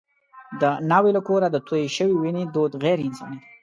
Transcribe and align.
د 0.61 0.63
ناوې 0.89 1.11
له 1.17 1.21
کوره 1.27 1.47
د 1.51 1.57
تویې 1.67 1.87
شوې 1.95 2.13
وینې 2.21 2.43
دود 2.53 2.71
غیر 2.83 2.99
انساني 3.07 3.37
دی. 3.41 3.47